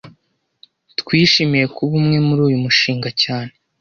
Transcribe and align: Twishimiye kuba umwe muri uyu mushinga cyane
Twishimiye 0.99 1.65
kuba 1.75 1.93
umwe 2.01 2.17
muri 2.27 2.41
uyu 2.47 2.57
mushinga 2.63 3.09
cyane 3.23 3.51